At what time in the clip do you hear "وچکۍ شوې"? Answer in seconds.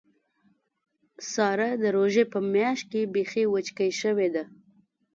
3.53-4.27